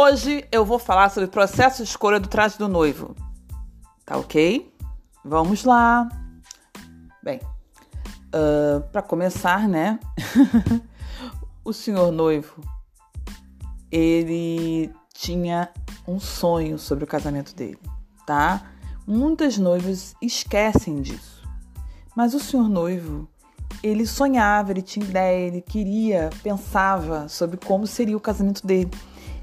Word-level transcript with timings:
Hoje 0.00 0.46
eu 0.52 0.64
vou 0.64 0.78
falar 0.78 1.08
sobre 1.08 1.24
o 1.24 1.28
processo 1.28 1.82
de 1.82 1.88
escolha 1.88 2.20
do 2.20 2.28
traje 2.28 2.56
do 2.56 2.68
noivo. 2.68 3.16
Tá 4.06 4.16
ok? 4.16 4.72
Vamos 5.24 5.64
lá. 5.64 6.08
Bem, 7.20 7.40
uh, 8.28 8.80
para 8.92 9.02
começar, 9.02 9.68
né? 9.68 9.98
o 11.64 11.72
senhor 11.72 12.12
noivo 12.12 12.62
ele 13.90 14.88
tinha 15.12 15.68
um 16.06 16.20
sonho 16.20 16.78
sobre 16.78 17.02
o 17.02 17.06
casamento 17.08 17.52
dele, 17.52 17.80
tá? 18.24 18.70
Muitas 19.04 19.58
noivas 19.58 20.14
esquecem 20.22 21.02
disso. 21.02 21.42
Mas 22.14 22.34
o 22.34 22.38
senhor 22.38 22.68
noivo, 22.68 23.28
ele 23.82 24.06
sonhava, 24.06 24.70
ele 24.70 24.80
tinha 24.80 25.04
ideia, 25.04 25.48
ele 25.48 25.60
queria, 25.60 26.30
pensava 26.40 27.28
sobre 27.28 27.56
como 27.56 27.84
seria 27.84 28.16
o 28.16 28.20
casamento 28.20 28.64
dele. 28.64 28.92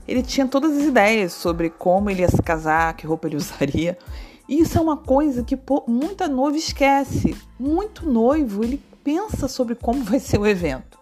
Ele 0.07 0.21
tinha 0.21 0.47
todas 0.47 0.77
as 0.77 0.83
ideias 0.83 1.33
sobre 1.33 1.69
como 1.69 2.09
ele 2.09 2.21
ia 2.21 2.29
se 2.29 2.41
casar, 2.41 2.95
que 2.95 3.07
roupa 3.07 3.27
ele 3.27 3.37
usaria. 3.37 3.97
E 4.47 4.59
isso 4.59 4.77
é 4.77 4.81
uma 4.81 4.97
coisa 4.97 5.43
que 5.43 5.57
pô, 5.57 5.83
muita 5.87 6.27
noiva 6.27 6.57
esquece. 6.57 7.35
Muito 7.59 8.07
noivo, 8.07 8.63
ele 8.63 8.81
pensa 9.03 9.47
sobre 9.47 9.75
como 9.75 10.03
vai 10.03 10.19
ser 10.19 10.39
o 10.39 10.45
evento. 10.45 10.99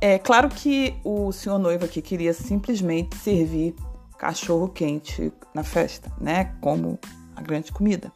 É 0.00 0.18
claro 0.18 0.48
que 0.48 0.94
o 1.04 1.30
senhor 1.30 1.58
noivo 1.58 1.84
aqui 1.84 2.02
queria 2.02 2.34
simplesmente 2.34 3.16
servir 3.16 3.74
cachorro 4.18 4.68
quente 4.68 5.32
na 5.54 5.62
festa, 5.62 6.12
né? 6.20 6.54
Como 6.60 6.98
a 7.34 7.42
grande 7.42 7.72
comida. 7.72 8.12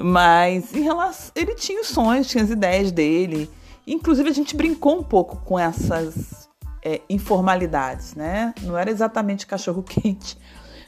Mas 0.00 0.74
em 0.74 0.82
relação, 0.82 1.32
ele 1.34 1.54
tinha 1.54 1.80
os 1.80 1.88
sonhos, 1.88 2.28
tinha 2.28 2.44
as 2.44 2.50
ideias 2.50 2.90
dele. 2.92 3.50
Inclusive 3.86 4.28
a 4.28 4.32
gente 4.32 4.56
brincou 4.56 4.98
um 4.98 5.02
pouco 5.02 5.36
com 5.44 5.58
essas 5.58 6.41
é, 6.84 7.00
informalidades, 7.08 8.14
né? 8.14 8.54
Não 8.62 8.76
era 8.76 8.90
exatamente 8.90 9.46
cachorro 9.46 9.82
quente, 9.82 10.36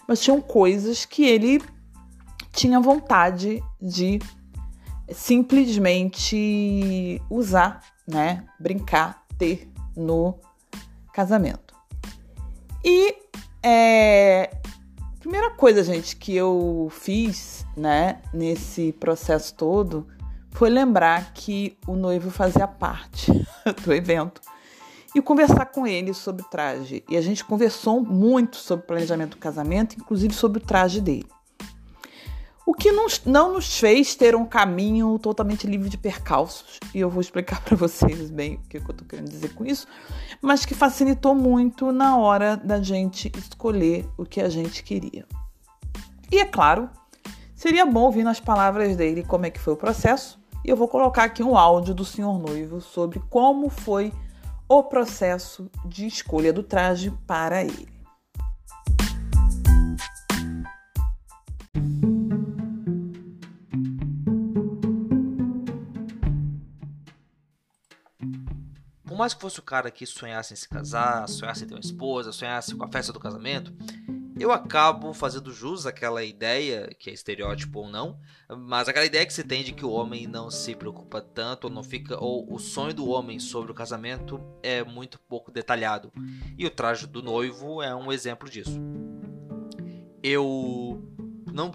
mas 0.06 0.20
tinham 0.20 0.40
coisas 0.40 1.04
que 1.04 1.24
ele 1.24 1.62
tinha 2.52 2.80
vontade 2.80 3.62
de 3.80 4.20
simplesmente 5.12 7.20
usar, 7.30 7.80
né? 8.06 8.44
Brincar, 8.58 9.24
ter 9.38 9.70
no 9.96 10.38
casamento. 11.12 11.74
E 12.84 13.16
é, 13.62 14.50
primeira 15.20 15.50
coisa, 15.50 15.82
gente, 15.82 16.16
que 16.16 16.34
eu 16.34 16.88
fiz, 16.90 17.66
né, 17.76 18.20
nesse 18.32 18.92
processo 18.92 19.54
todo, 19.54 20.06
foi 20.50 20.68
lembrar 20.68 21.32
que 21.32 21.76
o 21.86 21.96
noivo 21.96 22.30
fazia 22.30 22.68
parte 22.68 23.32
do 23.84 23.92
evento 23.92 24.40
e 25.14 25.22
conversar 25.22 25.66
com 25.66 25.86
ele 25.86 26.12
sobre 26.12 26.42
o 26.42 26.48
traje. 26.48 27.04
E 27.08 27.16
a 27.16 27.20
gente 27.20 27.44
conversou 27.44 28.00
muito 28.00 28.56
sobre 28.56 28.84
o 28.84 28.86
planejamento 28.86 29.32
do 29.32 29.36
casamento, 29.36 29.96
inclusive 29.96 30.34
sobre 30.34 30.58
o 30.58 30.64
traje 30.64 31.00
dele. 31.00 31.26
O 32.66 32.72
que 32.72 32.90
não 33.26 33.52
nos 33.52 33.78
fez 33.78 34.14
ter 34.14 34.34
um 34.34 34.46
caminho 34.46 35.18
totalmente 35.18 35.66
livre 35.66 35.90
de 35.90 35.98
percalços, 35.98 36.80
e 36.94 36.98
eu 36.98 37.10
vou 37.10 37.20
explicar 37.20 37.60
para 37.62 37.76
vocês 37.76 38.30
bem 38.30 38.54
o 38.54 38.68
que 38.68 38.78
eu 38.78 38.80
estou 38.80 39.06
querendo 39.06 39.28
dizer 39.28 39.54
com 39.54 39.66
isso, 39.66 39.86
mas 40.40 40.64
que 40.64 40.74
facilitou 40.74 41.34
muito 41.34 41.92
na 41.92 42.16
hora 42.16 42.56
da 42.56 42.80
gente 42.80 43.30
escolher 43.36 44.08
o 44.16 44.24
que 44.24 44.40
a 44.40 44.48
gente 44.48 44.82
queria. 44.82 45.26
E 46.32 46.38
é 46.38 46.46
claro, 46.46 46.88
seria 47.54 47.84
bom 47.84 48.04
ouvir 48.04 48.24
nas 48.24 48.40
palavras 48.40 48.96
dele 48.96 49.22
como 49.22 49.44
é 49.44 49.50
que 49.50 49.60
foi 49.60 49.74
o 49.74 49.76
processo, 49.76 50.42
e 50.64 50.70
eu 50.70 50.76
vou 50.76 50.88
colocar 50.88 51.24
aqui 51.24 51.42
um 51.42 51.58
áudio 51.58 51.94
do 51.94 52.04
senhor 52.04 52.38
noivo 52.38 52.80
sobre 52.80 53.20
como 53.28 53.68
foi 53.68 54.10
o 54.68 54.82
processo 54.82 55.70
de 55.86 56.06
escolha 56.06 56.52
do 56.52 56.62
traje 56.62 57.10
para 57.26 57.62
ele. 57.62 57.92
Por 69.06 69.18
mais 69.18 69.32
que 69.32 69.40
fosse 69.40 69.60
o 69.60 69.62
cara 69.62 69.92
que 69.92 70.04
sonhasse 70.04 70.52
em 70.52 70.56
se 70.56 70.68
casar, 70.68 71.28
sonhasse 71.28 71.64
em 71.64 71.68
ter 71.68 71.74
uma 71.74 71.80
esposa, 71.80 72.32
sonhasse 72.32 72.74
com 72.74 72.84
a 72.84 72.88
festa 72.88 73.12
do 73.12 73.20
casamento, 73.20 73.72
eu 74.38 74.50
acabo 74.50 75.14
fazendo 75.14 75.52
jus 75.52 75.86
àquela 75.86 76.24
ideia, 76.24 76.90
que 76.98 77.08
é 77.08 77.12
estereótipo 77.12 77.80
ou 77.80 77.88
não, 77.88 78.18
mas 78.48 78.88
aquela 78.88 79.06
ideia 79.06 79.24
que 79.24 79.32
se 79.32 79.44
tem 79.44 79.62
de 79.62 79.72
que 79.72 79.84
o 79.84 79.90
homem 79.90 80.26
não 80.26 80.50
se 80.50 80.74
preocupa 80.74 81.20
tanto, 81.20 81.64
ou 81.64 81.70
não 81.70 81.82
fica, 81.82 82.18
ou 82.18 82.52
o 82.52 82.58
sonho 82.58 82.92
do 82.92 83.08
homem 83.08 83.38
sobre 83.38 83.70
o 83.70 83.74
casamento 83.74 84.40
é 84.62 84.82
muito 84.82 85.20
pouco 85.20 85.52
detalhado. 85.52 86.12
E 86.58 86.66
o 86.66 86.70
traje 86.70 87.06
do 87.06 87.22
noivo 87.22 87.80
é 87.80 87.94
um 87.94 88.10
exemplo 88.10 88.50
disso. 88.50 88.80
Eu 90.22 91.02
não 91.52 91.70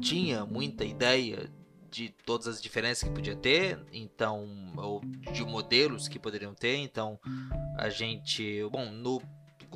tinha 0.00 0.44
muita 0.44 0.84
ideia 0.84 1.50
de 1.90 2.10
todas 2.24 2.46
as 2.46 2.62
diferenças 2.62 3.02
que 3.02 3.14
podia 3.14 3.34
ter, 3.34 3.80
então, 3.92 4.46
ou 4.76 5.00
de 5.32 5.44
modelos 5.44 6.06
que 6.06 6.18
poderiam 6.18 6.54
ter, 6.54 6.76
então 6.76 7.18
a 7.76 7.88
gente, 7.88 8.62
bom, 8.70 8.90
no 8.90 9.20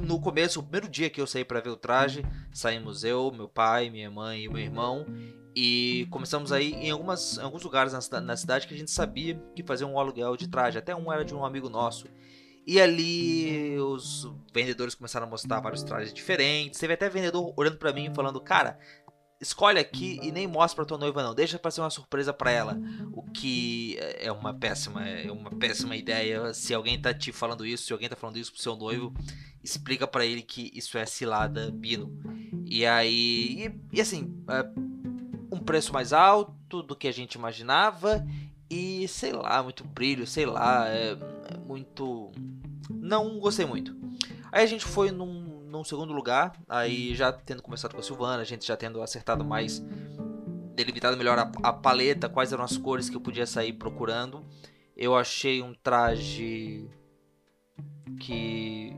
no 0.01 0.21
começo, 0.21 0.61
o 0.61 0.63
primeiro 0.63 0.89
dia 0.89 1.11
que 1.11 1.21
eu 1.21 1.27
saí 1.27 1.45
para 1.45 1.61
ver 1.61 1.71
o 1.71 1.77
traje, 1.77 2.25
saímos 2.53 3.05
eu, 3.05 3.31
meu 3.31 3.49
pai, 3.49 3.91
minha 3.91 4.11
mãe 4.11 4.45
e 4.45 4.49
meu 4.49 4.59
irmão. 4.59 5.07
E 5.55 6.07
começamos 6.11 6.51
aí 6.51 6.73
em, 6.73 6.91
algumas, 6.91 7.37
em 7.37 7.43
alguns 7.43 7.63
lugares 7.63 7.93
na, 7.93 8.21
na 8.21 8.37
cidade 8.37 8.67
que 8.67 8.75
a 8.75 8.77
gente 8.77 8.91
sabia 8.91 9.39
que 9.55 9.63
fazia 9.63 9.87
um 9.87 9.99
aluguel 9.99 10.37
de 10.37 10.49
traje. 10.49 10.79
Até 10.79 10.95
um 10.97 11.13
era 11.13 11.25
de 11.25 11.35
um 11.35 11.45
amigo 11.45 11.69
nosso. 11.69 12.07
E 12.67 12.81
ali 12.81 13.77
os 13.81 14.31
vendedores 14.55 14.95
começaram 14.95 15.27
a 15.27 15.31
mostrar 15.31 15.61
vários 15.61 15.83
trajes 15.83 16.15
diferentes. 16.15 16.79
Teve 16.79 16.95
até 16.95 17.09
vendedor 17.09 17.53
olhando 17.57 17.77
para 17.77 17.93
mim 17.93 18.13
falando: 18.15 18.41
Cara, 18.41 18.79
escolhe 19.43 19.81
aqui 19.81 20.21
e 20.23 20.31
nem 20.31 20.47
mostra 20.47 20.77
pra 20.77 20.85
tua 20.85 20.97
noiva 20.97 21.23
não, 21.23 21.35
deixa 21.35 21.59
pra 21.59 21.71
ser 21.71 21.81
uma 21.81 21.91
surpresa 21.91 22.33
para 22.33 22.53
ela. 22.53 22.81
O 23.13 23.23
que 23.23 23.99
é 23.99 24.31
uma 24.31 24.55
péssima, 24.55 25.07
é 25.07 25.31
uma 25.31 25.51
péssima 25.51 25.97
ideia. 25.97 26.55
Se 26.55 26.73
alguém 26.73 26.99
tá 27.01 27.13
te 27.13 27.33
falando 27.33 27.67
isso, 27.67 27.85
se 27.85 27.93
alguém 27.93 28.09
tá 28.09 28.15
falando 28.15 28.39
isso 28.39 28.53
pro 28.53 28.63
seu 28.63 28.77
noivo, 28.77 29.13
explica 29.63 30.07
para 30.07 30.25
ele 30.25 30.43
que 30.43 30.71
isso 30.73 30.97
é 30.97 31.05
cilada 31.05 31.73
bino. 31.73 32.17
E 32.65 32.87
aí, 32.87 33.67
e, 33.67 33.97
e 33.97 34.01
assim, 34.01 34.33
é 34.49 34.65
um 35.51 35.59
preço 35.59 35.93
mais 35.93 36.13
alto 36.13 36.83
do 36.83 36.95
que 36.95 37.09
a 37.09 37.13
gente 37.13 37.35
imaginava 37.35 38.25
e 38.71 39.07
sei 39.09 39.33
lá, 39.33 39.61
muito 39.63 39.85
brilho, 39.85 40.27
sei 40.27 40.47
lá, 40.47 40.89
é, 40.89 41.19
é 41.51 41.59
muito 41.59 42.31
não 42.89 43.39
gostei 43.41 43.67
muito. 43.67 43.95
Aí 44.53 44.63
a 44.63 44.67
gente 44.67 44.85
foi 44.85 45.11
num 45.11 45.52
num 45.73 45.83
segundo 45.83 46.13
lugar, 46.13 46.53
aí 46.69 47.15
já 47.15 47.33
tendo 47.33 47.63
começado 47.63 47.95
com 47.95 48.01
a 48.01 48.03
Silvana, 48.03 48.43
a 48.43 48.45
gente 48.45 48.67
já 48.67 48.77
tendo 48.77 49.01
acertado 49.01 49.43
mais, 49.43 49.83
delimitado 50.75 51.17
melhor 51.17 51.39
a, 51.39 51.51
a 51.63 51.73
paleta, 51.73 52.29
quais 52.29 52.53
eram 52.53 52.63
as 52.63 52.77
cores 52.77 53.09
que 53.09 53.17
eu 53.17 53.21
podia 53.21 53.47
sair 53.47 53.73
procurando. 53.73 54.45
Eu 54.95 55.17
achei 55.17 55.63
um 55.63 55.75
traje 55.75 56.89
que 58.21 58.95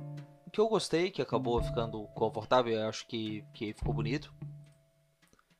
que 0.52 0.60
eu 0.60 0.68
gostei, 0.68 1.10
que 1.10 1.20
acabou 1.20 1.60
ficando 1.60 2.04
confortável, 2.14 2.74
eu 2.74 2.88
acho 2.88 3.08
que, 3.08 3.44
que 3.52 3.72
ficou 3.72 3.92
bonito. 3.92 4.32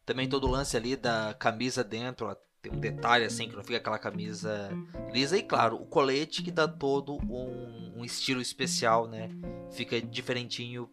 Também 0.06 0.28
todo 0.28 0.46
o 0.46 0.50
lance 0.50 0.76
ali 0.76 0.94
da 0.94 1.34
camisa 1.34 1.82
dentro, 1.82 2.32
tem 2.62 2.72
um 2.72 2.78
detalhe 2.78 3.24
assim 3.24 3.48
que 3.48 3.56
não 3.56 3.64
fica 3.64 3.78
aquela 3.78 3.98
camisa 3.98 4.70
lisa 5.12 5.36
e 5.36 5.42
claro, 5.42 5.76
o 5.76 5.86
colete 5.86 6.44
que 6.44 6.50
dá 6.52 6.68
todo 6.68 7.16
um, 7.28 7.92
um 7.96 8.04
estilo 8.04 8.40
especial, 8.40 9.08
né? 9.08 9.30
Fica 9.72 10.00
diferentinho 10.00 10.88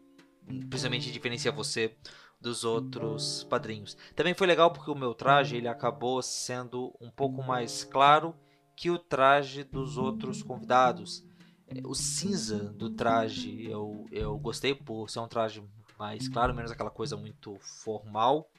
principalmente 0.69 1.11
diferencia 1.11 1.51
você 1.51 1.95
dos 2.39 2.63
outros 2.63 3.45
padrinhos. 3.49 3.95
Também 4.15 4.33
foi 4.33 4.47
legal 4.47 4.71
porque 4.71 4.89
o 4.89 4.95
meu 4.95 5.13
traje 5.13 5.55
ele 5.55 5.67
acabou 5.67 6.21
sendo 6.21 6.95
um 6.99 7.09
pouco 7.09 7.43
mais 7.43 7.83
claro 7.83 8.35
que 8.75 8.89
o 8.89 8.97
traje 8.97 9.63
dos 9.63 9.97
outros 9.97 10.41
convidados. 10.41 11.23
É, 11.67 11.81
o 11.85 11.93
cinza 11.93 12.73
do 12.73 12.89
traje 12.89 13.65
eu, 13.69 14.05
eu 14.11 14.37
gostei 14.37 14.73
por 14.73 15.09
ser 15.09 15.19
um 15.19 15.27
traje 15.27 15.63
mais 15.99 16.27
claro, 16.27 16.53
menos 16.53 16.71
aquela 16.71 16.89
coisa 16.89 17.15
muito 17.15 17.57
formal. 17.59 18.49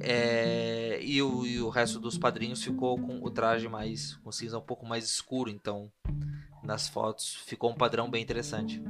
É, 0.00 0.98
e, 1.02 1.20
o, 1.20 1.44
e 1.44 1.60
o 1.60 1.68
resto 1.68 2.00
dos 2.00 2.16
padrinhos 2.16 2.62
ficou 2.62 2.98
com 2.98 3.22
o 3.22 3.30
traje 3.30 3.68
mais 3.68 4.14
com 4.16 4.32
cinza 4.32 4.58
um 4.58 4.62
pouco 4.62 4.86
mais 4.86 5.04
escuro, 5.04 5.50
então 5.50 5.92
nas 6.62 6.88
fotos, 6.88 7.34
ficou 7.44 7.70
um 7.70 7.74
padrão 7.74 8.10
bem 8.10 8.22
interessante. 8.22 8.82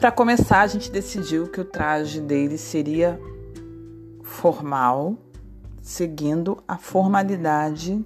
Para 0.00 0.10
começar, 0.10 0.62
a 0.62 0.66
gente 0.66 0.90
decidiu 0.90 1.46
que 1.46 1.60
o 1.60 1.64
traje 1.64 2.22
dele 2.22 2.56
seria 2.56 3.20
formal, 4.22 5.14
seguindo 5.82 6.56
a 6.66 6.78
formalidade 6.78 8.02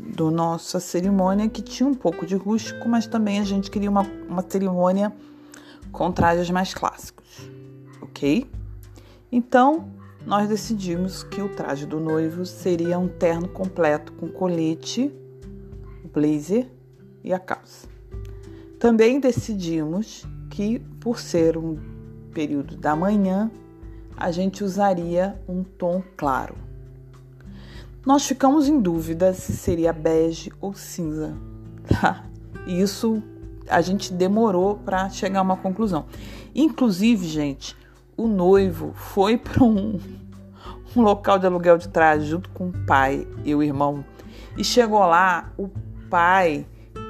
do 0.00 0.30
nossa 0.30 0.80
cerimônia, 0.80 1.46
que 1.46 1.60
tinha 1.60 1.86
um 1.86 1.92
pouco 1.92 2.24
de 2.24 2.36
rústico, 2.36 2.88
mas 2.88 3.06
também 3.06 3.38
a 3.38 3.44
gente 3.44 3.70
queria 3.70 3.90
uma, 3.90 4.00
uma 4.26 4.42
cerimônia 4.48 5.14
com 5.92 6.10
trajes 6.10 6.48
mais 6.48 6.72
clássicos, 6.72 7.50
ok? 8.00 8.50
Então, 9.30 9.90
nós 10.24 10.48
decidimos 10.48 11.22
que 11.22 11.42
o 11.42 11.50
traje 11.50 11.84
do 11.84 12.00
noivo 12.00 12.46
seria 12.46 12.98
um 12.98 13.08
terno 13.08 13.46
completo 13.46 14.10
com 14.14 14.26
colete, 14.26 15.12
blazer 16.14 16.66
e 17.22 17.30
a 17.30 17.38
calça. 17.38 17.86
Também 18.78 19.20
decidimos 19.20 20.26
que, 20.58 20.80
por 20.98 21.20
ser 21.20 21.56
um 21.56 21.78
período 22.34 22.76
da 22.76 22.96
manhã, 22.96 23.48
a 24.16 24.32
gente 24.32 24.64
usaria 24.64 25.40
um 25.48 25.62
tom 25.62 26.02
claro. 26.16 26.56
Nós 28.04 28.26
ficamos 28.26 28.66
em 28.66 28.80
dúvida 28.80 29.32
se 29.32 29.52
seria 29.52 29.92
bege 29.92 30.50
ou 30.60 30.74
cinza, 30.74 31.32
tá? 31.88 32.24
Isso 32.66 33.22
a 33.70 33.80
gente 33.80 34.12
demorou 34.12 34.78
para 34.78 35.08
chegar 35.10 35.38
a 35.38 35.42
uma 35.42 35.56
conclusão. 35.56 36.06
Inclusive, 36.52 37.24
gente, 37.28 37.76
o 38.16 38.26
noivo 38.26 38.92
foi 38.94 39.38
para 39.38 39.62
um, 39.62 40.00
um 40.96 41.02
local 41.02 41.38
de 41.38 41.46
aluguel 41.46 41.78
de 41.78 41.88
traje 41.88 42.26
junto 42.26 42.50
com 42.50 42.70
o 42.70 42.84
pai 42.84 43.28
e 43.44 43.54
o 43.54 43.62
irmão. 43.62 44.04
E 44.56 44.64
chegou 44.64 45.06
lá, 45.06 45.52
o 45.56 45.68
pai 46.10 46.66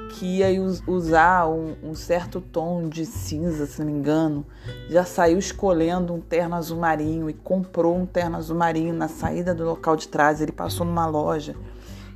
que 0.09 0.25
ia 0.39 0.47
usar 0.87 1.47
um, 1.47 1.75
um, 1.83 1.95
certo 1.95 2.41
tom 2.41 2.89
de 2.89 3.05
cinza, 3.05 3.65
se 3.65 3.79
não 3.79 3.85
me 3.85 3.91
engano, 3.91 4.45
já 4.89 5.05
saiu 5.05 5.37
escolhendo 5.37 6.13
um 6.13 6.19
terno 6.19 6.55
azul 6.55 6.79
marinho 6.79 7.29
e 7.29 7.33
comprou 7.33 7.95
um 7.95 8.05
terno 8.05 8.35
azul 8.35 8.57
marinho 8.57 8.93
na 8.93 9.07
saída 9.07 9.53
do 9.53 9.63
local 9.63 9.95
de 9.95 10.07
trás. 10.07 10.41
Ele 10.41 10.51
passou 10.51 10.85
numa 10.85 11.05
loja 11.05 11.55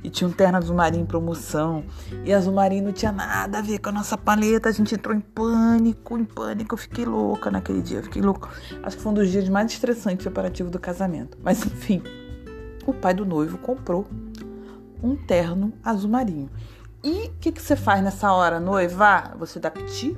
e 0.04 0.10
tinha 0.10 0.28
um 0.28 0.32
terno 0.32 0.58
azul 0.58 0.76
marinho 0.76 1.04
em 1.04 1.06
promoção. 1.06 1.84
E 2.24 2.32
azul 2.32 2.52
marinho 2.52 2.84
não 2.84 2.92
tinha 2.92 3.10
nada 3.10 3.58
a 3.58 3.62
ver 3.62 3.78
com 3.78 3.88
a 3.88 3.92
nossa 3.92 4.18
paleta. 4.18 4.68
A 4.68 4.72
gente 4.72 4.94
entrou 4.94 5.16
em 5.16 5.20
pânico, 5.20 6.18
em 6.18 6.24
pânico. 6.24 6.74
Eu 6.74 6.78
fiquei 6.78 7.06
louca 7.06 7.50
naquele 7.50 7.80
dia, 7.80 8.02
fiquei 8.02 8.20
louca. 8.20 8.50
Acho 8.82 8.96
que 8.96 9.02
foi 9.02 9.12
um 9.12 9.14
dos 9.14 9.30
dias 9.30 9.48
mais 9.48 9.72
estressantes 9.72 10.26
operativo 10.26 10.68
do 10.68 10.78
casamento. 10.78 11.38
Mas 11.42 11.64
enfim, 11.64 12.02
o 12.86 12.92
pai 12.92 13.14
do 13.14 13.24
noivo 13.24 13.56
comprou 13.56 14.06
um 15.02 15.16
terno 15.16 15.72
azul 15.82 16.10
marinho. 16.10 16.50
E 17.04 17.26
o 17.26 17.34
que, 17.38 17.52
que 17.52 17.60
você 17.60 17.76
faz 17.76 18.02
nessa 18.02 18.32
hora, 18.32 18.58
noiva? 18.58 19.34
Você 19.38 19.60
dá 19.60 19.70
piti? 19.70 20.16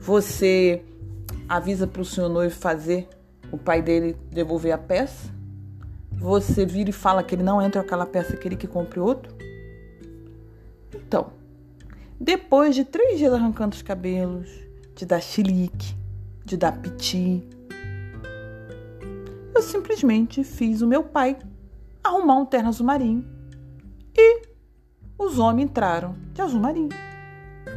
Você 0.00 0.82
avisa 1.48 1.86
para 1.86 2.02
o 2.02 2.04
seu 2.04 2.28
noivo 2.28 2.52
fazer 2.52 3.08
o 3.52 3.56
pai 3.56 3.80
dele 3.80 4.16
devolver 4.32 4.72
a 4.72 4.78
peça? 4.78 5.32
Você 6.10 6.66
vira 6.66 6.90
e 6.90 6.92
fala 6.92 7.22
que 7.22 7.36
ele 7.36 7.44
não 7.44 7.62
entra 7.62 7.82
aquela 7.82 8.04
peça, 8.04 8.36
que 8.36 8.48
ele 8.48 8.56
que 8.56 8.66
compre 8.66 8.98
outro? 8.98 9.32
Então, 10.92 11.28
depois 12.18 12.74
de 12.74 12.84
três 12.84 13.16
dias 13.16 13.32
arrancando 13.32 13.76
os 13.76 13.82
cabelos, 13.82 14.50
de 14.96 15.06
dar 15.06 15.20
chilique, 15.20 15.94
de 16.44 16.56
dar 16.56 16.72
piti, 16.80 17.48
eu 19.54 19.62
simplesmente 19.62 20.42
fiz 20.42 20.82
o 20.82 20.86
meu 20.86 21.04
pai 21.04 21.38
arrumar 22.02 22.38
um 22.38 22.46
terno 22.46 22.70
azul 22.70 22.84
marinho 22.84 23.24
e 24.16 24.45
os 25.18 25.38
homens 25.38 25.70
entraram 25.70 26.14
de 26.32 26.40
azul 26.42 26.60
marinho. 26.60 26.90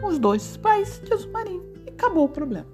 Os 0.04 0.20
dois 0.20 0.58
pais 0.58 1.02
de 1.04 1.14
azul 1.14 1.32
marinho. 1.32 1.64
E 1.86 1.90
acabou 1.90 2.26
o 2.26 2.30
problema. 2.30 2.68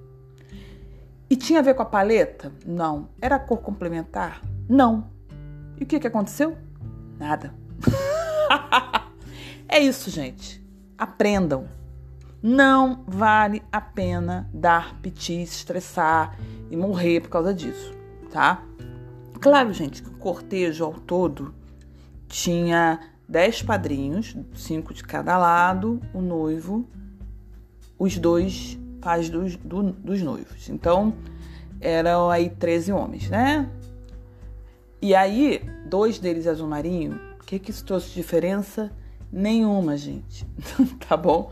E 1.29 1.35
tinha 1.35 1.59
a 1.59 1.61
ver 1.61 1.73
com 1.73 1.81
a 1.81 1.85
paleta? 1.85 2.51
Não. 2.65 3.09
Era 3.21 3.39
cor 3.39 3.59
complementar? 3.59 4.41
Não. 4.67 5.09
E 5.79 5.83
o 5.83 5.85
que, 5.85 5.99
que 5.99 6.07
aconteceu? 6.07 6.57
Nada. 7.17 7.53
é 9.67 9.79
isso, 9.79 10.09
gente. 10.09 10.63
Aprendam. 10.97 11.67
Não 12.41 13.03
vale 13.07 13.63
a 13.71 13.81
pena 13.81 14.47
dar 14.53 14.99
piti, 15.01 15.41
estressar 15.41 16.37
e 16.69 16.77
morrer 16.77 17.21
por 17.21 17.29
causa 17.29 17.51
disso, 17.51 17.91
tá? 18.31 18.63
Claro, 19.41 19.73
gente, 19.73 20.03
que 20.03 20.09
o 20.09 20.17
cortejo 20.17 20.85
ao 20.85 20.93
todo 20.93 21.55
tinha 22.27 22.99
dez 23.27 23.61
padrinhos, 23.61 24.35
cinco 24.55 24.93
de 24.93 25.03
cada 25.03 25.37
lado, 25.37 26.01
o 26.13 26.21
noivo, 26.21 26.87
os 27.97 28.17
dois 28.17 28.77
pais 29.01 29.29
dos, 29.29 29.55
do, 29.55 29.91
dos 29.91 30.21
noivos. 30.21 30.69
Então, 30.69 31.13
eram 31.79 32.29
aí 32.29 32.49
13 32.49 32.91
homens, 32.91 33.29
né? 33.29 33.69
E 35.01 35.13
aí, 35.13 35.61
dois 35.87 36.17
deles 36.17 36.47
azul 36.47 36.67
marinho, 36.67 37.19
o 37.39 37.43
que 37.43 37.59
que 37.59 37.71
isso 37.71 37.85
trouxe 37.85 38.09
diferença? 38.09 38.91
Nenhuma, 39.31 39.97
gente, 39.97 40.45
tá 41.07 41.15
bom? 41.15 41.51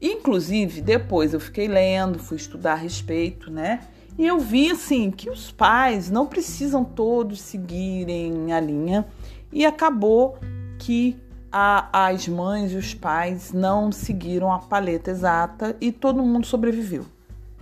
Inclusive, 0.00 0.80
depois 0.80 1.34
eu 1.34 1.40
fiquei 1.40 1.66
lendo, 1.66 2.18
fui 2.18 2.36
estudar 2.36 2.72
a 2.72 2.76
respeito, 2.76 3.50
né? 3.50 3.80
E 4.16 4.26
eu 4.26 4.38
vi, 4.38 4.70
assim, 4.70 5.10
que 5.10 5.28
os 5.28 5.50
pais 5.50 6.08
não 6.10 6.26
precisam 6.26 6.84
todos 6.84 7.40
seguirem 7.40 8.52
a 8.52 8.60
linha 8.60 9.06
e 9.52 9.66
acabou 9.66 10.38
que 10.84 11.16
a, 11.50 12.08
as 12.08 12.28
mães 12.28 12.72
e 12.72 12.76
os 12.76 12.92
pais 12.92 13.52
não 13.52 13.90
seguiram 13.90 14.52
a 14.52 14.58
paleta 14.58 15.10
exata 15.10 15.74
e 15.80 15.90
todo 15.90 16.22
mundo 16.22 16.46
sobreviveu, 16.46 17.06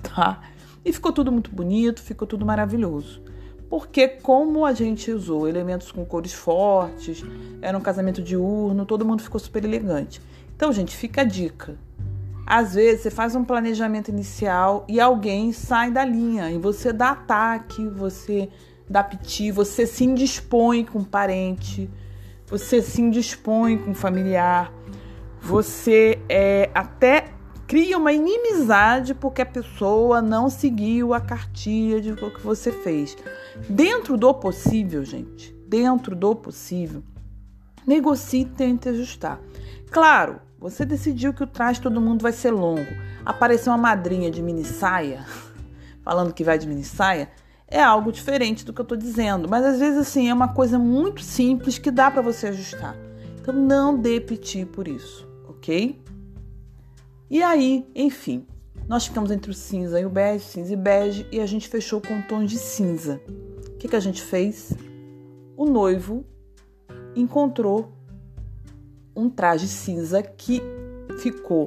tá? 0.02 0.40
E 0.84 0.92
ficou 0.92 1.12
tudo 1.12 1.30
muito 1.30 1.54
bonito, 1.54 2.02
ficou 2.02 2.26
tudo 2.26 2.44
maravilhoso. 2.44 3.22
Porque 3.70 4.08
como 4.08 4.66
a 4.66 4.72
gente 4.72 5.12
usou 5.12 5.48
elementos 5.48 5.92
com 5.92 6.04
cores 6.04 6.32
fortes, 6.32 7.24
era 7.62 7.78
um 7.78 7.80
casamento 7.80 8.20
diurno, 8.20 8.84
todo 8.84 9.04
mundo 9.04 9.22
ficou 9.22 9.38
super 9.38 9.64
elegante. 9.64 10.20
Então, 10.56 10.72
gente, 10.72 10.96
fica 10.96 11.20
a 11.20 11.24
dica. 11.24 11.76
Às 12.44 12.74
vezes 12.74 13.02
você 13.02 13.10
faz 13.10 13.36
um 13.36 13.44
planejamento 13.44 14.08
inicial 14.08 14.84
e 14.88 15.00
alguém 15.00 15.52
sai 15.52 15.92
da 15.92 16.04
linha 16.04 16.50
e 16.50 16.58
você 16.58 16.92
dá 16.92 17.10
ataque, 17.10 17.86
você 17.86 18.48
dá 18.88 19.04
piti, 19.04 19.52
você 19.52 19.86
se 19.86 20.04
indispõe 20.04 20.84
com 20.84 20.98
um 20.98 21.04
parente, 21.04 21.88
você 22.52 22.82
se 22.82 23.00
indispõe 23.00 23.78
com 23.78 23.92
o 23.92 23.94
familiar, 23.94 24.70
você 25.40 26.20
é, 26.28 26.68
até 26.74 27.28
cria 27.66 27.96
uma 27.96 28.12
inimizade 28.12 29.14
porque 29.14 29.40
a 29.40 29.46
pessoa 29.46 30.20
não 30.20 30.50
seguiu 30.50 31.14
a 31.14 31.20
cartilha 31.20 31.98
de 31.98 32.12
o 32.12 32.30
que 32.30 32.42
você 32.42 32.70
fez. 32.70 33.16
Dentro 33.70 34.18
do 34.18 34.34
possível, 34.34 35.02
gente, 35.02 35.50
dentro 35.66 36.14
do 36.14 36.36
possível, 36.36 37.02
negocie 37.86 38.42
e 38.42 38.44
tente 38.44 38.86
ajustar. 38.90 39.40
Claro, 39.90 40.38
você 40.58 40.84
decidiu 40.84 41.32
que 41.32 41.44
o 41.44 41.46
traje 41.46 41.80
todo 41.80 42.02
mundo 42.02 42.20
vai 42.20 42.32
ser 42.32 42.50
longo. 42.50 42.92
Apareceu 43.24 43.72
uma 43.72 43.78
madrinha 43.78 44.30
de 44.30 44.42
mini 44.42 44.64
saia, 44.66 45.24
falando 46.04 46.34
que 46.34 46.44
vai 46.44 46.58
de 46.58 46.68
mini 46.68 46.84
saia, 46.84 47.30
é 47.72 47.82
algo 47.82 48.12
diferente 48.12 48.66
do 48.66 48.72
que 48.72 48.80
eu 48.80 48.84
estou 48.84 48.98
dizendo. 48.98 49.48
Mas 49.48 49.64
às 49.64 49.78
vezes, 49.78 49.98
assim, 49.98 50.28
é 50.28 50.34
uma 50.34 50.48
coisa 50.48 50.78
muito 50.78 51.22
simples 51.22 51.78
que 51.78 51.90
dá 51.90 52.10
para 52.10 52.20
você 52.20 52.48
ajustar. 52.48 52.94
Então, 53.40 53.54
não 53.54 53.98
dê 53.98 54.20
piti 54.20 54.66
por 54.66 54.86
isso, 54.86 55.26
ok? 55.48 56.00
E 57.30 57.42
aí, 57.42 57.88
enfim, 57.94 58.46
nós 58.86 59.06
ficamos 59.06 59.30
entre 59.30 59.50
o 59.50 59.54
cinza 59.54 59.98
e 59.98 60.04
o 60.04 60.10
bege, 60.10 60.44
cinza 60.44 60.74
e 60.74 60.76
bege, 60.76 61.26
e 61.32 61.40
a 61.40 61.46
gente 61.46 61.66
fechou 61.66 62.00
com 62.00 62.20
tons 62.22 62.50
de 62.50 62.58
cinza. 62.58 63.20
O 63.68 63.78
que, 63.78 63.88
que 63.88 63.96
a 63.96 64.00
gente 64.00 64.22
fez? 64.22 64.74
O 65.56 65.64
noivo 65.64 66.24
encontrou 67.16 67.90
um 69.16 69.30
traje 69.30 69.66
cinza 69.66 70.22
que 70.22 70.62
ficou 71.20 71.66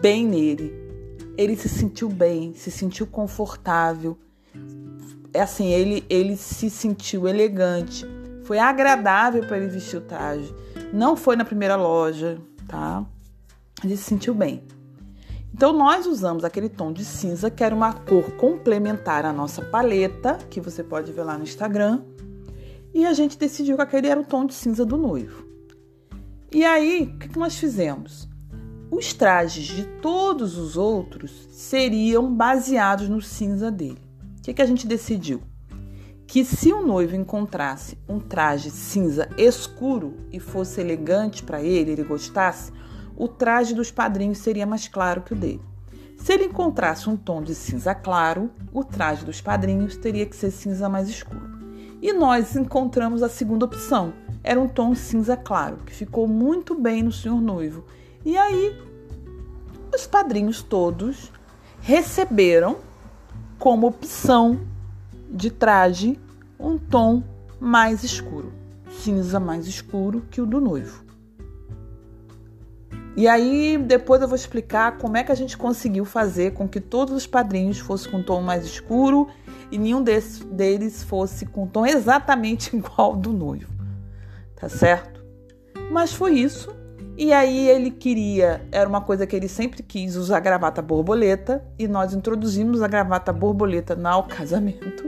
bem 0.00 0.26
nele. 0.26 0.72
Ele 1.36 1.54
se 1.54 1.68
sentiu 1.68 2.08
bem, 2.08 2.54
se 2.54 2.70
sentiu 2.70 3.06
confortável, 3.06 4.16
é 5.34 5.42
assim, 5.42 5.66
ele, 5.66 6.04
ele 6.08 6.36
se 6.36 6.70
sentiu 6.70 7.28
elegante. 7.28 8.06
Foi 8.44 8.58
agradável 8.58 9.44
para 9.46 9.58
ele 9.58 9.68
vestir 9.68 9.98
o 9.98 10.00
traje. 10.00 10.54
Não 10.92 11.16
foi 11.16 11.36
na 11.36 11.44
primeira 11.44 11.76
loja, 11.76 12.38
tá? 12.68 13.04
Ele 13.82 13.96
se 13.96 14.04
sentiu 14.04 14.34
bem. 14.34 14.62
Então 15.52 15.72
nós 15.72 16.06
usamos 16.06 16.44
aquele 16.44 16.68
tom 16.68 16.92
de 16.92 17.04
cinza, 17.04 17.50
que 17.50 17.62
era 17.62 17.74
uma 17.74 17.92
cor 17.92 18.30
complementar 18.36 19.26
à 19.26 19.32
nossa 19.32 19.62
paleta, 19.62 20.38
que 20.48 20.60
você 20.60 20.82
pode 20.82 21.12
ver 21.12 21.24
lá 21.24 21.36
no 21.36 21.44
Instagram. 21.44 22.02
E 22.94 23.04
a 23.04 23.12
gente 23.12 23.36
decidiu 23.36 23.76
que 23.76 23.82
aquele 23.82 24.08
era 24.08 24.20
o 24.20 24.24
tom 24.24 24.46
de 24.46 24.54
cinza 24.54 24.84
do 24.86 24.96
noivo. 24.96 25.44
E 26.50 26.64
aí, 26.64 27.12
o 27.14 27.18
que 27.18 27.38
nós 27.38 27.56
fizemos? 27.56 28.28
os 28.96 29.12
trajes 29.12 29.64
de 29.64 29.84
todos 30.00 30.56
os 30.56 30.76
outros 30.76 31.48
seriam 31.50 32.32
baseados 32.32 33.08
no 33.08 33.20
cinza 33.20 33.70
dele. 33.70 34.03
Que, 34.44 34.52
que 34.52 34.60
a 34.60 34.66
gente 34.66 34.86
decidiu? 34.86 35.40
Que 36.26 36.44
se 36.44 36.70
o 36.70 36.86
noivo 36.86 37.16
encontrasse 37.16 37.96
um 38.06 38.20
traje 38.20 38.70
cinza 38.70 39.26
escuro 39.38 40.18
e 40.30 40.38
fosse 40.38 40.82
elegante 40.82 41.42
para 41.42 41.62
ele, 41.62 41.92
ele 41.92 42.04
gostasse, 42.04 42.70
o 43.16 43.26
traje 43.26 43.74
dos 43.74 43.90
padrinhos 43.90 44.36
seria 44.36 44.66
mais 44.66 44.86
claro 44.86 45.22
que 45.22 45.32
o 45.32 45.36
dele. 45.36 45.62
Se 46.18 46.34
ele 46.34 46.44
encontrasse 46.44 47.08
um 47.08 47.16
tom 47.16 47.42
de 47.42 47.54
cinza 47.54 47.94
claro, 47.94 48.50
o 48.70 48.84
traje 48.84 49.24
dos 49.24 49.40
padrinhos 49.40 49.96
teria 49.96 50.26
que 50.26 50.36
ser 50.36 50.50
cinza 50.50 50.90
mais 50.90 51.08
escuro. 51.08 51.48
E 52.02 52.12
nós 52.12 52.54
encontramos 52.54 53.22
a 53.22 53.30
segunda 53.30 53.64
opção. 53.64 54.12
Era 54.42 54.60
um 54.60 54.68
tom 54.68 54.94
cinza 54.94 55.38
claro, 55.38 55.78
que 55.86 55.92
ficou 55.94 56.28
muito 56.28 56.74
bem 56.74 57.02
no 57.02 57.12
senhor 57.12 57.40
noivo. 57.40 57.86
E 58.22 58.36
aí, 58.36 58.78
os 59.94 60.06
padrinhos 60.06 60.60
todos 60.60 61.32
receberam 61.80 62.76
como 63.64 63.86
opção 63.86 64.60
de 65.30 65.50
traje 65.50 66.20
um 66.60 66.76
tom 66.76 67.22
mais 67.58 68.04
escuro, 68.04 68.52
cinza 68.90 69.40
mais 69.40 69.66
escuro 69.66 70.22
que 70.30 70.38
o 70.38 70.44
do 70.44 70.60
noivo. 70.60 71.02
E 73.16 73.26
aí, 73.26 73.78
depois 73.78 74.20
eu 74.20 74.28
vou 74.28 74.36
explicar 74.36 74.98
como 74.98 75.16
é 75.16 75.24
que 75.24 75.32
a 75.32 75.34
gente 75.34 75.56
conseguiu 75.56 76.04
fazer 76.04 76.52
com 76.52 76.68
que 76.68 76.78
todos 76.78 77.14
os 77.14 77.26
padrinhos 77.26 77.78
fossem 77.78 78.10
com 78.10 78.18
um 78.18 78.22
tom 78.22 78.42
mais 78.42 78.66
escuro 78.66 79.28
e 79.72 79.78
nenhum 79.78 80.02
desses, 80.02 80.40
deles 80.40 81.02
fosse 81.02 81.46
com 81.46 81.62
um 81.62 81.66
tom 81.66 81.86
exatamente 81.86 82.68
igual 82.76 83.12
ao 83.12 83.16
do 83.16 83.32
noivo. 83.32 83.72
Tá 84.56 84.68
certo? 84.68 85.24
Mas 85.90 86.12
foi 86.12 86.34
isso. 86.34 86.68
E 87.16 87.32
aí 87.32 87.68
ele 87.68 87.90
queria, 87.90 88.66
era 88.72 88.88
uma 88.88 89.00
coisa 89.00 89.26
que 89.26 89.36
ele 89.36 89.48
sempre 89.48 89.82
quis 89.82 90.16
usar 90.16 90.40
gravata 90.40 90.82
borboleta 90.82 91.64
e 91.78 91.86
nós 91.86 92.12
introduzimos 92.12 92.82
a 92.82 92.88
gravata 92.88 93.32
borboleta 93.32 93.94
no 93.94 94.22
casamento. 94.24 95.04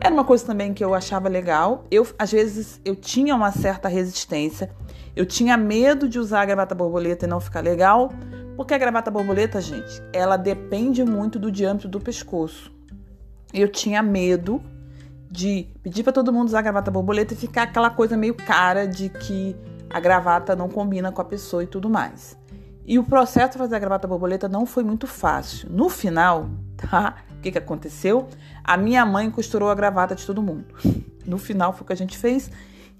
Era 0.00 0.12
uma 0.12 0.24
coisa 0.24 0.44
também 0.44 0.72
que 0.72 0.82
eu 0.82 0.94
achava 0.94 1.28
legal. 1.28 1.84
Eu 1.90 2.06
às 2.18 2.32
vezes 2.32 2.80
eu 2.84 2.96
tinha 2.96 3.34
uma 3.34 3.52
certa 3.52 3.88
resistência 3.88 4.70
eu 5.16 5.24
tinha 5.24 5.56
medo 5.56 6.08
de 6.08 6.18
usar 6.18 6.42
a 6.42 6.44
gravata 6.44 6.74
borboleta 6.74 7.24
e 7.24 7.28
não 7.28 7.38
ficar 7.38 7.60
legal, 7.60 8.12
porque 8.56 8.74
a 8.74 8.78
gravata 8.78 9.12
borboleta, 9.12 9.60
gente, 9.60 10.02
ela 10.12 10.36
depende 10.36 11.04
muito 11.04 11.38
do 11.38 11.52
diâmetro 11.52 11.88
do 11.88 12.00
pescoço. 12.00 12.72
Eu 13.52 13.68
tinha 13.68 14.02
medo 14.02 14.60
de 15.30 15.68
pedir 15.82 16.02
para 16.02 16.12
todo 16.12 16.32
mundo 16.32 16.48
usar 16.48 16.58
a 16.58 16.62
gravata 16.62 16.90
borboleta 16.90 17.32
e 17.32 17.36
ficar 17.36 17.62
aquela 17.62 17.90
coisa 17.90 18.16
meio 18.16 18.34
cara 18.34 18.86
de 18.86 19.08
que 19.08 19.54
a 19.94 20.00
gravata 20.00 20.56
não 20.56 20.68
combina 20.68 21.12
com 21.12 21.22
a 21.22 21.24
pessoa 21.24 21.62
e 21.62 21.68
tudo 21.68 21.88
mais. 21.88 22.36
E 22.84 22.98
o 22.98 23.04
processo 23.04 23.52
de 23.52 23.58
fazer 23.58 23.76
a 23.76 23.78
gravata 23.78 24.08
borboleta 24.08 24.48
não 24.48 24.66
foi 24.66 24.82
muito 24.82 25.06
fácil. 25.06 25.70
No 25.70 25.88
final, 25.88 26.50
tá? 26.76 27.18
O 27.30 27.40
que, 27.40 27.52
que 27.52 27.58
aconteceu? 27.58 28.26
A 28.64 28.76
minha 28.76 29.06
mãe 29.06 29.30
costurou 29.30 29.70
a 29.70 29.74
gravata 29.74 30.16
de 30.16 30.26
todo 30.26 30.42
mundo. 30.42 30.66
No 31.24 31.38
final 31.38 31.72
foi 31.72 31.84
o 31.84 31.86
que 31.86 31.92
a 31.94 31.96
gente 31.96 32.18
fez 32.18 32.50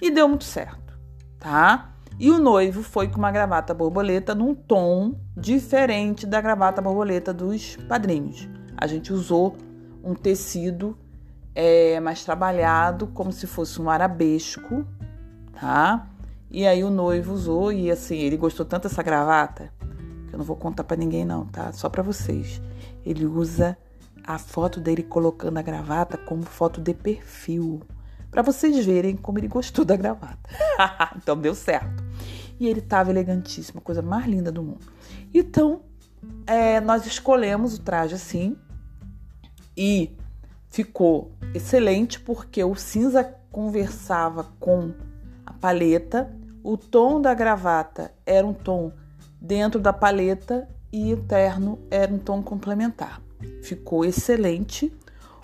e 0.00 0.10
deu 0.10 0.26
muito 0.26 0.44
certo, 0.44 0.98
tá? 1.38 1.90
E 2.18 2.30
o 2.30 2.38
noivo 2.38 2.82
foi 2.82 3.06
com 3.06 3.18
uma 3.18 3.30
gravata 3.30 3.74
borboleta 3.74 4.34
num 4.34 4.54
tom 4.54 5.20
diferente 5.36 6.26
da 6.26 6.40
gravata 6.40 6.80
borboleta 6.80 7.34
dos 7.34 7.76
padrinhos. 7.86 8.48
A 8.78 8.86
gente 8.86 9.12
usou 9.12 9.58
um 10.02 10.14
tecido 10.14 10.96
é, 11.54 12.00
mais 12.00 12.24
trabalhado, 12.24 13.08
como 13.08 13.30
se 13.30 13.46
fosse 13.46 13.78
um 13.82 13.90
arabesco, 13.90 14.86
tá? 15.52 16.08
E 16.54 16.68
aí 16.68 16.84
o 16.84 16.88
noivo 16.88 17.32
usou 17.32 17.72
e 17.72 17.90
assim, 17.90 18.16
ele 18.16 18.36
gostou 18.36 18.64
tanto 18.64 18.84
dessa 18.84 19.02
gravata, 19.02 19.72
que 20.28 20.34
eu 20.36 20.38
não 20.38 20.44
vou 20.44 20.54
contar 20.54 20.84
para 20.84 20.96
ninguém 20.96 21.24
não, 21.24 21.46
tá? 21.46 21.72
Só 21.72 21.88
para 21.88 22.00
vocês. 22.00 22.62
Ele 23.04 23.26
usa 23.26 23.76
a 24.22 24.38
foto 24.38 24.78
dele 24.78 25.02
colocando 25.02 25.58
a 25.58 25.62
gravata 25.62 26.16
como 26.16 26.44
foto 26.44 26.80
de 26.80 26.94
perfil 26.94 27.82
para 28.30 28.40
vocês 28.40 28.86
verem 28.86 29.16
como 29.16 29.40
ele 29.40 29.48
gostou 29.48 29.84
da 29.84 29.96
gravata. 29.96 30.48
então 31.18 31.36
deu 31.36 31.56
certo. 31.56 32.04
E 32.60 32.68
ele 32.68 32.78
estava 32.78 33.10
elegantíssimo, 33.10 33.80
coisa 33.80 34.00
mais 34.00 34.24
linda 34.24 34.52
do 34.52 34.62
mundo. 34.62 34.86
Então, 35.34 35.82
é, 36.46 36.80
nós 36.80 37.04
escolhemos 37.04 37.74
o 37.74 37.80
traje 37.80 38.14
assim 38.14 38.56
e 39.76 40.16
ficou 40.68 41.32
excelente 41.52 42.20
porque 42.20 42.62
o 42.62 42.76
cinza 42.76 43.24
conversava 43.50 44.44
com 44.60 44.94
a 45.44 45.52
paleta, 45.52 46.32
o 46.64 46.78
tom 46.78 47.20
da 47.20 47.34
gravata 47.34 48.10
era 48.24 48.46
um 48.46 48.54
tom 48.54 48.90
dentro 49.38 49.78
da 49.78 49.92
paleta 49.92 50.66
e 50.90 51.12
o 51.12 51.18
terno 51.18 51.78
era 51.90 52.10
um 52.10 52.18
tom 52.18 52.42
complementar. 52.42 53.20
Ficou 53.62 54.02
excelente. 54.02 54.90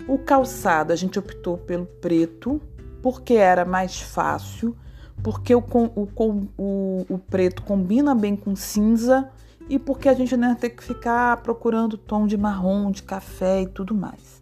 O 0.07 0.17
calçado 0.17 0.91
a 0.91 0.95
gente 0.95 1.19
optou 1.19 1.59
pelo 1.59 1.85
preto, 1.85 2.59
porque 3.03 3.35
era 3.35 3.63
mais 3.63 4.01
fácil, 4.01 4.75
porque 5.21 5.53
o, 5.53 5.59
o, 5.59 6.09
o, 6.57 7.05
o 7.07 7.17
preto 7.19 7.61
combina 7.61 8.15
bem 8.15 8.35
com 8.35 8.55
cinza 8.55 9.29
e 9.69 9.77
porque 9.77 10.09
a 10.09 10.15
gente 10.15 10.35
não 10.35 10.49
ia 10.49 10.55
ter 10.55 10.71
que 10.71 10.83
ficar 10.83 11.37
procurando 11.37 11.97
tom 11.97 12.25
de 12.25 12.35
marrom, 12.35 12.89
de 12.89 13.03
café 13.03 13.61
e 13.61 13.67
tudo 13.67 13.93
mais, 13.93 14.41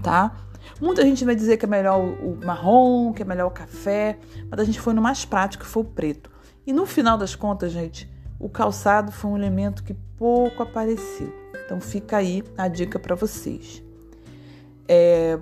tá? 0.00 0.36
Muita 0.80 1.02
gente 1.02 1.24
vai 1.24 1.34
dizer 1.34 1.58
que 1.58 1.66
é 1.66 1.68
melhor 1.68 2.00
o 2.00 2.38
marrom, 2.42 3.12
que 3.12 3.22
é 3.22 3.24
melhor 3.24 3.48
o 3.48 3.50
café, 3.50 4.18
mas 4.50 4.60
a 4.60 4.64
gente 4.64 4.80
foi 4.80 4.94
no 4.94 5.02
mais 5.02 5.24
prático, 5.24 5.64
que 5.64 5.70
foi 5.70 5.82
o 5.82 5.86
preto. 5.86 6.30
E 6.66 6.72
no 6.72 6.86
final 6.86 7.18
das 7.18 7.34
contas, 7.34 7.70
gente, 7.70 8.10
o 8.38 8.48
calçado 8.48 9.12
foi 9.12 9.30
um 9.30 9.36
elemento 9.36 9.84
que 9.84 9.94
pouco 10.16 10.62
apareceu. 10.62 11.32
Então 11.66 11.80
fica 11.80 12.16
aí 12.16 12.42
a 12.56 12.66
dica 12.66 12.98
para 12.98 13.14
vocês. 13.14 13.82
É, 14.88 15.38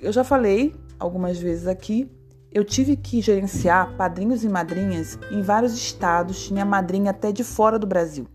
eu 0.00 0.12
já 0.12 0.22
falei 0.22 0.74
algumas 0.98 1.38
vezes 1.38 1.66
aqui, 1.66 2.10
eu 2.52 2.64
tive 2.64 2.96
que 2.96 3.20
gerenciar 3.20 3.96
padrinhos 3.96 4.44
e 4.44 4.48
madrinhas 4.48 5.18
em 5.30 5.42
vários 5.42 5.72
estados, 5.72 6.46
tinha 6.46 6.64
madrinha 6.64 7.10
até 7.10 7.32
de 7.32 7.42
fora 7.42 7.78
do 7.78 7.86
Brasil. 7.86 8.28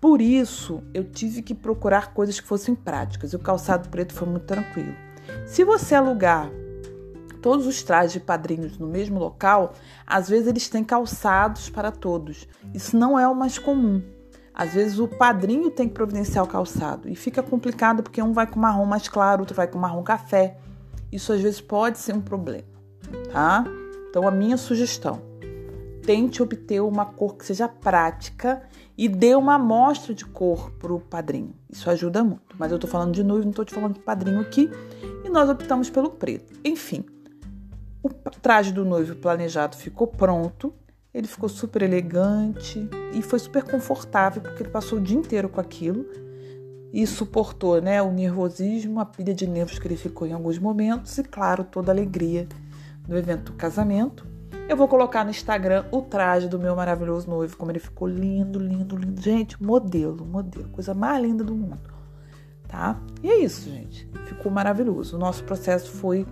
Por 0.00 0.20
isso, 0.20 0.82
eu 0.94 1.04
tive 1.04 1.42
que 1.42 1.54
procurar 1.54 2.14
coisas 2.14 2.38
que 2.38 2.46
fossem 2.46 2.74
práticas. 2.74 3.32
E 3.32 3.36
o 3.36 3.40
calçado 3.40 3.88
preto 3.88 4.14
foi 4.14 4.28
muito 4.28 4.46
tranquilo. 4.46 4.94
Se 5.46 5.64
você 5.64 5.94
alugar 5.94 6.50
todos 7.42 7.66
os 7.66 7.82
trajes 7.82 8.12
de 8.12 8.20
padrinhos 8.20 8.78
no 8.78 8.86
mesmo 8.86 9.18
local, 9.18 9.74
às 10.06 10.28
vezes 10.28 10.46
eles 10.46 10.68
têm 10.68 10.84
calçados 10.84 11.68
para 11.70 11.90
todos. 11.90 12.48
Isso 12.74 12.96
não 12.96 13.18
é 13.18 13.26
o 13.26 13.34
mais 13.34 13.58
comum. 13.58 14.02
Às 14.54 14.74
vezes 14.74 14.98
o 14.98 15.06
padrinho 15.06 15.70
tem 15.70 15.86
que 15.86 15.94
providenciar 15.94 16.44
o 16.44 16.48
calçado 16.48 17.08
e 17.08 17.14
fica 17.14 17.42
complicado 17.42 18.02
porque 18.02 18.20
um 18.20 18.32
vai 18.32 18.46
com 18.46 18.58
marrom 18.58 18.84
mais 18.84 19.08
claro, 19.08 19.42
outro 19.42 19.54
vai 19.54 19.68
com 19.68 19.78
marrom 19.78 20.02
café. 20.02 20.58
Isso 21.12 21.32
às 21.32 21.40
vezes 21.40 21.60
pode 21.60 21.98
ser 21.98 22.12
um 22.14 22.20
problema, 22.20 22.66
tá? 23.32 23.64
Então 24.10 24.26
a 24.26 24.32
minha 24.32 24.56
sugestão, 24.56 25.22
tente 26.08 26.42
obter 26.42 26.80
uma 26.80 27.04
cor 27.04 27.36
que 27.36 27.44
seja 27.44 27.68
prática 27.68 28.62
e 28.96 29.10
dê 29.10 29.34
uma 29.34 29.56
amostra 29.56 30.14
de 30.14 30.24
cor 30.24 30.70
para 30.78 30.90
o 30.90 30.98
padrinho. 30.98 31.54
Isso 31.68 31.90
ajuda 31.90 32.24
muito. 32.24 32.56
Mas 32.58 32.70
eu 32.70 32.76
estou 32.76 32.88
falando 32.88 33.12
de 33.12 33.22
noivo, 33.22 33.44
não 33.44 33.50
estou 33.50 33.62
te 33.62 33.74
falando 33.74 33.92
de 33.92 34.00
padrinho 34.00 34.40
aqui. 34.40 34.70
E 35.22 35.28
nós 35.28 35.50
optamos 35.50 35.90
pelo 35.90 36.08
preto. 36.08 36.58
Enfim, 36.64 37.04
o 38.02 38.08
traje 38.40 38.72
do 38.72 38.86
noivo 38.86 39.16
planejado 39.16 39.76
ficou 39.76 40.06
pronto. 40.06 40.72
Ele 41.12 41.26
ficou 41.26 41.46
super 41.46 41.82
elegante 41.82 42.88
e 43.12 43.20
foi 43.20 43.38
super 43.38 43.62
confortável 43.64 44.40
porque 44.40 44.62
ele 44.62 44.70
passou 44.70 44.96
o 44.96 45.02
dia 45.02 45.18
inteiro 45.18 45.50
com 45.50 45.60
aquilo 45.60 46.06
e 46.90 47.06
suportou 47.06 47.82
né, 47.82 48.00
o 48.00 48.10
nervosismo, 48.10 48.98
a 48.98 49.04
pilha 49.04 49.34
de 49.34 49.46
nervos 49.46 49.78
que 49.78 49.86
ele 49.86 49.96
ficou 49.98 50.26
em 50.26 50.32
alguns 50.32 50.58
momentos 50.58 51.18
e, 51.18 51.22
claro, 51.22 51.64
toda 51.64 51.92
a 51.92 51.94
alegria 51.94 52.48
do 53.06 53.14
evento 53.14 53.52
do 53.52 53.58
casamento. 53.58 54.37
Eu 54.68 54.76
vou 54.76 54.86
colocar 54.86 55.24
no 55.24 55.30
Instagram 55.30 55.86
o 55.90 56.02
traje 56.02 56.46
do 56.46 56.58
meu 56.58 56.76
maravilhoso 56.76 57.28
noivo, 57.28 57.56
como 57.56 57.72
ele 57.72 57.78
ficou 57.78 58.06
lindo, 58.06 58.58
lindo, 58.58 58.96
lindo. 58.96 59.20
Gente, 59.20 59.60
modelo, 59.62 60.26
modelo, 60.26 60.68
coisa 60.68 60.92
mais 60.92 61.22
linda 61.22 61.42
do 61.42 61.54
mundo, 61.54 61.80
tá? 62.68 63.00
E 63.22 63.30
é 63.30 63.38
isso, 63.38 63.70
gente. 63.70 64.08
Ficou 64.26 64.52
maravilhoso. 64.52 65.16
O 65.16 65.18
nosso 65.18 65.42
processo 65.44 65.90
foi 65.90 66.26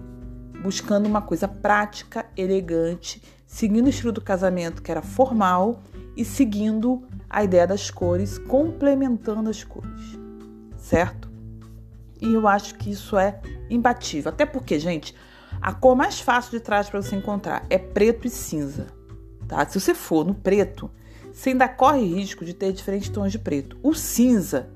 buscando 0.62 1.07
uma 1.07 1.23
coisa 1.23 1.49
prática, 1.49 2.26
elegante, 2.37 3.23
seguindo 3.47 3.87
o 3.87 3.90
estilo 3.90 4.12
do 4.12 4.21
casamento, 4.21 4.83
que 4.83 4.90
era 4.90 5.02
formal, 5.02 5.81
e 6.16 6.25
seguindo 6.25 7.02
a 7.28 7.43
ideia 7.43 7.66
das 7.66 7.90
cores, 7.90 8.38
complementando 8.38 9.50
as 9.50 9.64
cores 9.64 10.26
certo? 10.87 11.28
E 12.23 12.33
eu 12.33 12.47
acho 12.47 12.76
que 12.76 12.90
isso 12.90 13.19
é 13.19 13.40
imbatível. 13.69 14.31
Até 14.31 14.47
porque, 14.47 14.78
gente, 14.78 15.14
a 15.67 15.73
cor 15.73 15.97
mais 15.97 16.21
fácil 16.21 16.53
de 16.53 16.61
trás 16.61 16.89
para 16.89 17.03
você 17.03 17.17
encontrar 17.17 17.67
é 17.69 17.77
preto 17.77 18.25
e 18.25 18.31
cinza. 18.31 18.87
Tá? 19.49 19.67
Se 19.67 19.81
você 19.81 19.97
for 19.97 20.25
no 20.25 20.33
preto, 20.33 20.89
você 21.33 21.51
ainda 21.51 21.69
corre 21.69 22.05
risco 22.05 22.45
de 22.45 22.55
ter 22.55 22.73
diferentes 22.73 23.09
tons 23.09 23.33
de 23.33 23.39
preto. 23.41 23.77
O 23.83 23.93
cinza, 23.93 24.71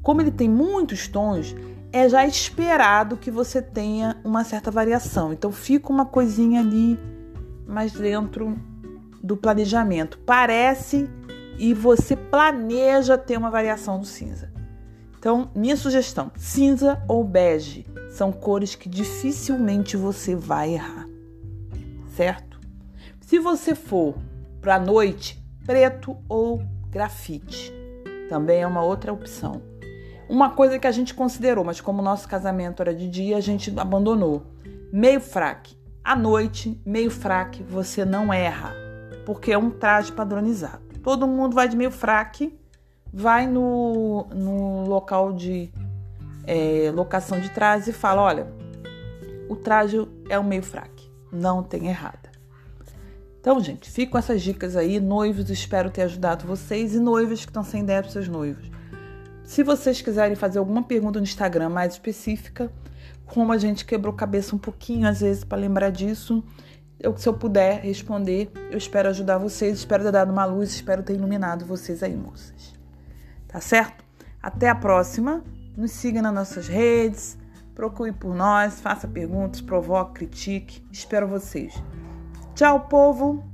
como 0.00 0.20
ele 0.20 0.30
tem 0.30 0.48
muitos 0.48 1.08
tons, 1.08 1.56
é 1.92 2.08
já 2.08 2.24
esperado 2.24 3.16
que 3.16 3.32
você 3.32 3.60
tenha 3.60 4.16
uma 4.22 4.44
certa 4.44 4.70
variação. 4.70 5.32
Então 5.32 5.50
fica 5.50 5.90
uma 5.90 6.06
coisinha 6.06 6.60
ali 6.60 6.96
mais 7.66 7.90
dentro 7.90 8.56
do 9.20 9.36
planejamento. 9.36 10.20
Parece 10.20 11.10
e 11.58 11.74
você 11.74 12.14
planeja 12.14 13.18
ter 13.18 13.36
uma 13.36 13.50
variação 13.50 13.98
do 13.98 14.06
cinza. 14.06 14.52
Então, 15.18 15.50
minha 15.52 15.76
sugestão: 15.76 16.30
cinza 16.36 17.02
ou 17.08 17.24
bege 17.24 17.84
são 18.10 18.32
cores 18.32 18.74
que 18.74 18.88
dificilmente 18.88 19.96
você 19.96 20.34
vai 20.34 20.74
errar, 20.74 21.06
certo? 22.16 22.58
Se 23.20 23.38
você 23.38 23.74
for 23.74 24.16
para 24.60 24.76
a 24.76 24.80
noite, 24.80 25.42
preto 25.64 26.16
ou 26.28 26.62
grafite 26.90 27.78
também 28.28 28.60
é 28.60 28.66
uma 28.66 28.82
outra 28.82 29.12
opção. 29.12 29.62
Uma 30.28 30.50
coisa 30.50 30.78
que 30.78 30.86
a 30.86 30.92
gente 30.92 31.14
considerou, 31.14 31.64
mas 31.64 31.80
como 31.80 32.00
o 32.00 32.04
nosso 32.04 32.28
casamento 32.28 32.82
era 32.82 32.94
de 32.94 33.08
dia, 33.08 33.38
a 33.38 33.40
gente 33.40 33.72
abandonou. 33.78 34.42
Meio 34.92 35.20
fraque. 35.20 35.76
À 36.04 36.14
noite, 36.14 36.80
meio 36.84 37.10
fraque, 37.10 37.62
você 37.62 38.04
não 38.04 38.32
erra, 38.32 38.74
porque 39.24 39.52
é 39.52 39.58
um 39.58 39.70
traje 39.70 40.12
padronizado. 40.12 40.82
Todo 41.02 41.26
mundo 41.26 41.54
vai 41.54 41.68
de 41.68 41.76
meio 41.76 41.90
fraque, 41.90 42.58
vai 43.12 43.46
no, 43.46 44.26
no 44.34 44.86
local 44.86 45.32
de 45.32 45.72
é, 46.48 46.90
locação 46.90 47.38
de 47.38 47.50
trajes 47.50 47.88
e 47.88 47.92
fala: 47.92 48.22
olha, 48.22 48.46
o 49.48 49.54
traje 49.54 50.08
é 50.30 50.38
um 50.38 50.42
meio 50.42 50.62
fraque, 50.62 51.10
não 51.30 51.62
tem 51.62 51.88
errada. 51.88 52.28
Então, 53.38 53.60
gente, 53.60 53.90
fico 53.90 54.12
com 54.12 54.18
essas 54.18 54.42
dicas 54.42 54.74
aí. 54.74 54.98
Noivos, 54.98 55.48
espero 55.50 55.90
ter 55.90 56.02
ajudado 56.02 56.46
vocês 56.46 56.94
e 56.94 56.98
noivas 56.98 57.44
que 57.44 57.50
estão 57.50 57.62
sem 57.62 57.82
ideia 57.82 58.02
para 58.02 58.10
seus 58.10 58.28
noivos. 58.28 58.68
Se 59.44 59.62
vocês 59.62 60.02
quiserem 60.02 60.34
fazer 60.34 60.58
alguma 60.58 60.82
pergunta 60.82 61.18
no 61.18 61.24
Instagram 61.24 61.68
mais 61.68 61.92
específica, 61.92 62.70
como 63.26 63.52
a 63.52 63.58
gente 63.58 63.84
quebrou 63.84 64.12
cabeça 64.12 64.56
um 64.56 64.58
pouquinho 64.58 65.06
às 65.06 65.20
vezes 65.20 65.44
para 65.44 65.56
lembrar 65.56 65.90
disso, 65.90 66.42
eu, 66.98 67.16
se 67.16 67.28
eu 67.28 67.34
puder 67.34 67.80
responder, 67.80 68.50
eu 68.70 68.76
espero 68.76 69.08
ajudar 69.08 69.38
vocês, 69.38 69.78
espero 69.78 70.02
ter 70.02 70.12
dado 70.12 70.32
uma 70.32 70.44
luz, 70.44 70.70
espero 70.70 71.02
ter 71.02 71.14
iluminado 71.14 71.64
vocês 71.64 72.02
aí, 72.02 72.16
moças. 72.16 72.74
Tá 73.46 73.60
certo? 73.60 74.04
Até 74.42 74.68
a 74.68 74.74
próxima. 74.74 75.42
Nos 75.78 75.92
siga 75.92 76.20
nas 76.20 76.34
nossas 76.34 76.66
redes, 76.66 77.38
procure 77.72 78.10
por 78.10 78.34
nós, 78.34 78.80
faça 78.80 79.06
perguntas, 79.06 79.60
provoque, 79.60 80.14
critique. 80.14 80.84
Espero 80.90 81.28
vocês. 81.28 81.72
Tchau, 82.56 82.88
povo! 82.88 83.48